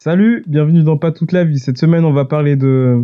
[0.00, 1.58] Salut, bienvenue dans Pas toute la vie.
[1.58, 3.02] Cette semaine, on va parler de...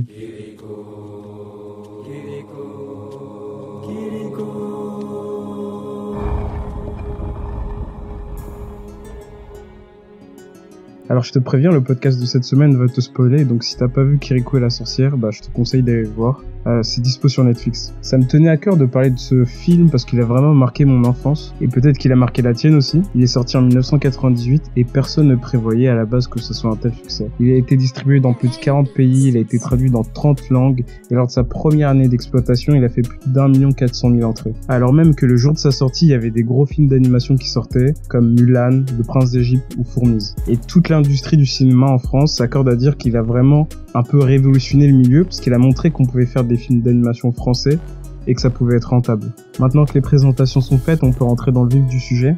[11.09, 13.89] Alors je te préviens, le podcast de cette semaine va te spoiler, donc si t'as
[13.89, 16.45] pas vu Kiriko et la sorcière, bah je te conseille d'aller le voir.
[16.67, 17.93] Euh, c'est dispo sur Netflix.
[18.01, 20.85] Ça me tenait à cœur de parler de ce film parce qu'il a vraiment marqué
[20.85, 23.03] mon enfance et peut-être qu'il a marqué la tienne aussi.
[23.15, 26.71] Il est sorti en 1998 et personne ne prévoyait à la base que ce soit
[26.71, 27.29] un tel succès.
[27.41, 30.49] Il a été distribué dans plus de 40 pays, il a été traduit dans 30
[30.51, 33.95] langues et lors de sa première année d'exploitation, il a fait plus d'un million quatre
[33.95, 34.55] cent mille entrées.
[34.69, 37.37] Alors même que le jour de sa sortie, il y avait des gros films d'animation
[37.37, 40.35] qui sortaient comme Mulan, Le Prince d'Égypte ou Fourmise.
[40.49, 44.19] Et toute l'industrie du cinéma en France s'accorde à dire qu'il a vraiment un peu
[44.19, 47.79] révolutionné le milieu parce a montré qu'on pouvait faire des films d'animation français
[48.27, 49.33] et que ça pouvait être rentable.
[49.61, 52.35] Maintenant que les présentations sont faites, on peut rentrer dans le vif du sujet.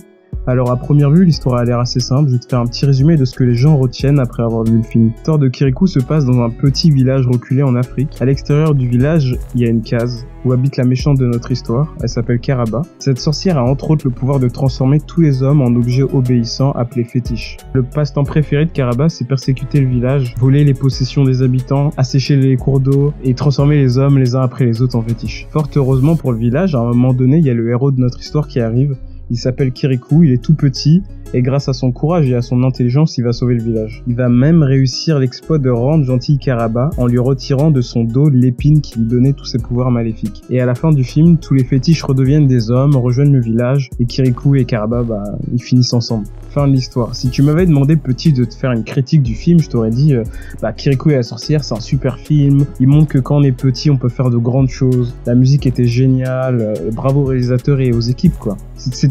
[0.49, 2.87] Alors à première vue, l'histoire a l'air assez simple, je vais te faire un petit
[2.87, 5.09] résumé de ce que les gens retiennent après avoir vu le film.
[5.09, 8.11] L'histoire de Kirikou se passe dans un petit village reculé en Afrique.
[8.21, 11.51] À l'extérieur du village, il y a une case où habite la méchante de notre
[11.51, 12.83] histoire, elle s'appelle Karaba.
[13.01, 16.71] Cette sorcière a entre autres le pouvoir de transformer tous les hommes en objets obéissants
[16.73, 17.57] appelés fétiches.
[17.73, 22.37] Le passe-temps préféré de Karaba, c'est persécuter le village, voler les possessions des habitants, assécher
[22.37, 25.49] les cours d'eau et transformer les hommes les uns après les autres en fétiches.
[25.51, 28.01] Fort heureusement pour le village, à un moment donné, il y a le héros de
[28.01, 28.97] notre histoire qui arrive
[29.31, 31.03] il s'appelle Kirikou, il est tout petit
[31.35, 34.03] et grâce à son courage et à son intelligence, il va sauver le village.
[34.07, 38.29] Il va même réussir l'exploit de rendre gentil Karaba en lui retirant de son dos
[38.29, 40.43] l'épine qui lui donnait tous ses pouvoirs maléfiques.
[40.51, 43.91] Et à la fin du film, tous les fétiches redeviennent des hommes, rejoignent le village
[43.99, 46.27] et Kirikou et Karaba, bah, ils finissent ensemble.
[46.51, 47.15] Fin de l'histoire.
[47.15, 50.15] Si tu m'avais demandé petit de te faire une critique du film, je t'aurais dit,
[50.15, 50.23] euh,
[50.63, 52.67] bah, Kirikou et la sorcière, c'est un super film.
[52.81, 55.15] Il montre que quand on est petit, on peut faire de grandes choses.
[55.27, 56.61] La musique était géniale.
[56.61, 58.57] Euh, bravo aux réalisateurs et aux équipes, quoi.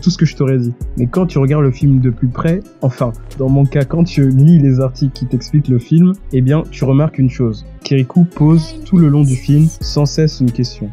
[0.10, 0.74] Ce que je t'aurais dit.
[0.98, 4.30] Mais quand tu regardes le film de plus près, enfin, dans mon cas, quand tu
[4.30, 7.66] lis les articles qui t'expliquent le film, eh bien, tu remarques une chose.
[7.84, 10.90] Kirikou pose tout le long du film sans cesse une question.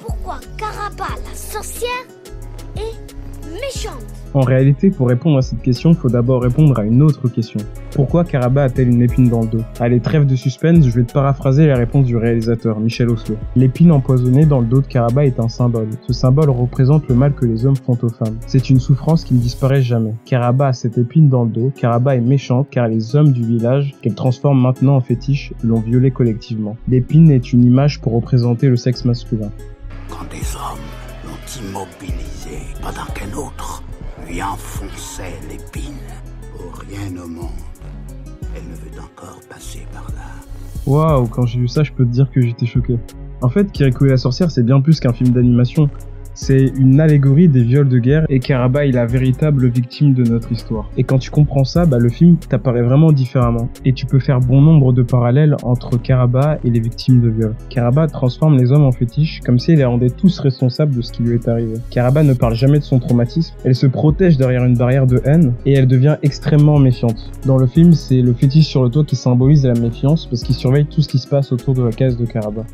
[0.00, 1.90] Pourquoi Caraba, la sorcière,
[2.76, 4.15] est méchante?
[4.36, 7.60] En réalité, pour répondre à cette question, il faut d'abord répondre à une autre question.
[7.92, 9.62] Pourquoi Caraba a-t-elle une épine dans le dos?
[9.80, 13.36] Allez, trêve de suspense, je vais te paraphraser la réponse du réalisateur, Michel Oslo.
[13.54, 15.88] L'épine empoisonnée dans le dos de Caraba est un symbole.
[16.06, 18.36] Ce symbole représente le mal que les hommes font aux femmes.
[18.46, 20.12] C'est une souffrance qui ne disparaît jamais.
[20.26, 23.94] Caraba a cette épine dans le dos, Caraba est méchante car les hommes du village,
[24.02, 26.76] qu'elle transforme maintenant en fétiche, l'ont violée collectivement.
[26.88, 29.50] L'épine est une image pour représenter le sexe masculin.
[30.10, 30.78] Quand des hommes
[31.24, 32.15] l'ont immobilisé
[34.28, 35.94] lui enfonçait l'épine.
[36.56, 37.50] Pour rien au monde,
[38.54, 40.32] elle ne veut encore passer par là.
[40.86, 42.98] Waouh, quand j'ai vu ça, je peux te dire que j'étais choqué.
[43.42, 45.90] En fait, Kiriko et la sorcière, c'est bien plus qu'un film d'animation.
[46.38, 50.52] C'est une allégorie des viols de guerre et Karaba est la véritable victime de notre
[50.52, 50.90] histoire.
[50.98, 53.70] Et quand tu comprends ça, bah, le film t'apparaît vraiment différemment.
[53.86, 57.54] Et tu peux faire bon nombre de parallèles entre Karaba et les victimes de viol.
[57.70, 61.10] Karaba transforme les hommes en fétiches comme si elle les rendait tous responsables de ce
[61.10, 61.78] qui lui est arrivé.
[61.88, 65.54] Karaba ne parle jamais de son traumatisme, elle se protège derrière une barrière de haine
[65.64, 67.30] et elle devient extrêmement méfiante.
[67.46, 70.54] Dans le film, c'est le fétiche sur le toit qui symbolise la méfiance parce qu'il
[70.54, 72.66] surveille tout ce qui se passe autour de la case de Karaba.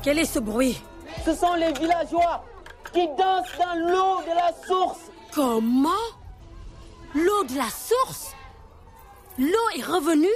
[0.00, 0.80] Quel est ce bruit?
[1.24, 2.44] Ce sont les villageois
[2.92, 5.10] qui danse dans l'eau de la source.
[5.34, 6.06] Comment?
[7.14, 8.34] L'eau de la source?
[9.38, 10.26] L'eau est revenue?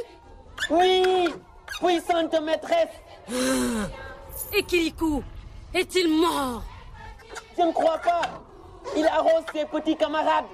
[0.71, 1.29] Oui,
[1.81, 2.89] puissante maîtresse.
[4.57, 5.23] Et Kirikou
[5.75, 6.63] Est-il mort?
[7.57, 8.43] Je ne crois pas.
[8.97, 10.45] Il arrose ses petits camarades.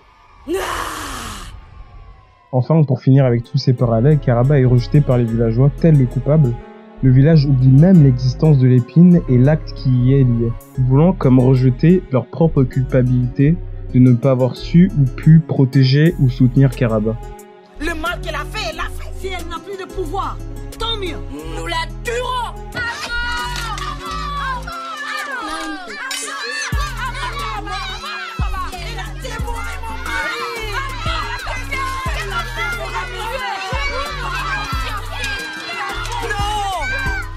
[2.52, 6.06] Enfin, pour finir avec tous ces parallèles, Karaba est rejeté par les villageois tel le
[6.06, 6.54] coupable
[7.02, 11.38] le village oublie même l'existence de l'épine et l'acte qui y est lié, voulant comme
[11.38, 13.56] rejeter leur propre culpabilité
[13.94, 17.16] de ne pas avoir su ou pu protéger ou soutenir Karaba.
[17.80, 19.10] Le mal qu'elle a fait, elle l'a fait.
[19.18, 20.36] Si elle n'a plus de pouvoir,
[20.78, 21.16] tant mieux.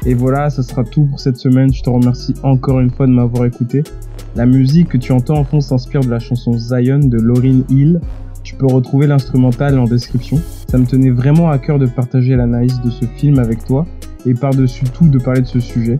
[0.06, 1.71] Et voilà, ça sera tout pour cette semaine.
[1.74, 3.83] Je te remercie encore une fois de m'avoir écouté.
[4.36, 8.00] La musique que tu entends en fond s'inspire de la chanson Zion de Lauryn Hill.
[8.44, 10.39] Tu peux retrouver l'instrumental en description.
[10.68, 13.86] Ça me tenait vraiment à cœur de partager l'analyse de ce film avec toi
[14.25, 16.00] et par-dessus tout de parler de ce sujet.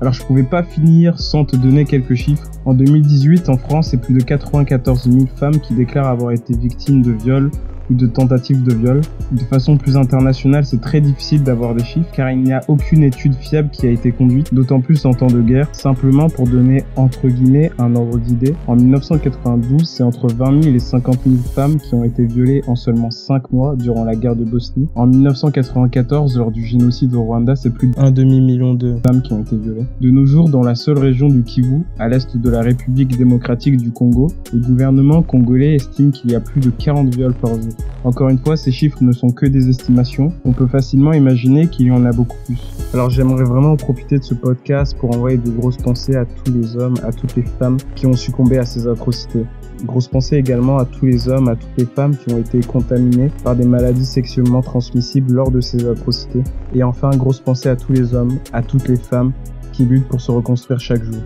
[0.00, 2.50] Alors je pouvais pas finir sans te donner quelques chiffres.
[2.64, 7.02] En 2018, en France, c'est plus de 94 000 femmes qui déclarent avoir été victimes
[7.02, 7.50] de viols
[7.92, 9.00] ou de tentatives de viol.
[9.32, 13.02] De façon plus internationale, c'est très difficile d'avoir des chiffres car il n'y a aucune
[13.02, 15.68] étude fiable qui a été conduite, d'autant plus en temps de guerre.
[15.72, 20.78] Simplement pour donner entre guillemets un ordre d'idée, en 1992, c'est entre 20 000 et
[20.78, 24.44] 50 000 femmes qui ont été violées en seulement 5 mois durant la guerre de
[24.44, 24.88] Bosnie.
[24.94, 29.42] En 1994, lors du génocide au Rwanda, c'est plus d'un demi-million de femmes qui ont
[29.42, 29.86] été violées.
[30.00, 33.76] De nos jours, dans la seule région du Kivu, à l'est de la République démocratique
[33.76, 37.72] du Congo, le gouvernement congolais estime qu'il y a plus de 40 viols par jour.
[38.04, 40.32] Encore une fois, ces chiffres ne sont que des estimations.
[40.44, 42.58] On peut facilement imaginer qu'il y en a beaucoup plus.
[42.94, 46.76] Alors j'aimerais vraiment profiter de ce podcast pour envoyer de grosses pensées à tous les
[46.76, 49.46] hommes, à toutes les femmes qui ont succombé à ces atrocités.
[49.84, 53.30] Grosse pensée également à tous les hommes, à toutes les femmes qui ont été contaminés
[53.44, 56.42] par des maladies sexuellement transmissibles lors de ces atrocités.
[56.74, 59.32] Et enfin, grosse pensée à tous les hommes, à toutes les femmes
[59.72, 61.22] qui luttent pour se reconstruire chaque jour.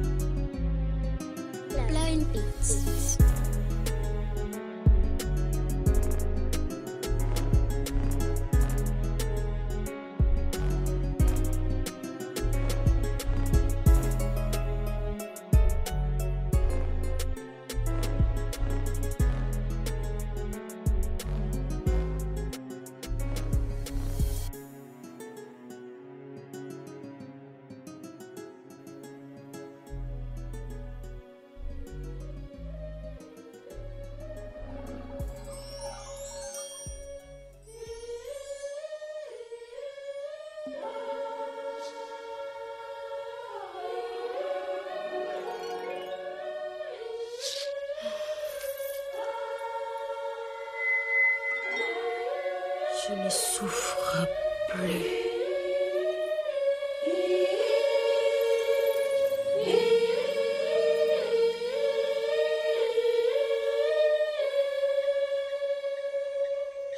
[53.08, 54.26] Je ne souffre
[54.68, 55.26] plus.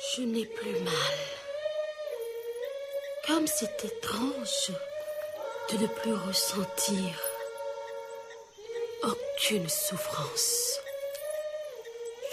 [0.01, 0.95] Je n'ai plus mal.
[3.27, 4.71] Comme c'est étrange
[5.71, 7.21] de ne plus ressentir
[9.03, 10.81] aucune souffrance.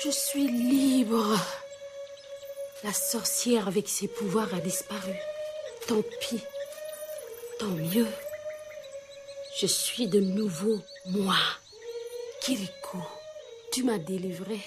[0.01, 1.37] Je suis libre.
[2.85, 5.15] La sorcière avec ses pouvoirs a disparu.
[5.87, 6.39] Tant pis.
[7.57, 8.05] Tant mieux.
[9.59, 11.35] Je suis de nouveau moi.
[12.41, 12.99] Kiriko,
[13.71, 14.59] tu m'as délivré.